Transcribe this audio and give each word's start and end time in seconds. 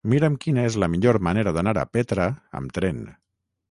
Mira'm 0.11 0.37
quina 0.45 0.63
és 0.69 0.77
la 0.85 0.89
millor 0.93 1.21
manera 1.29 1.55
d'anar 1.59 1.77
a 1.83 1.87
Petra 1.99 2.29
amb 2.63 2.79
tren. 2.81 3.09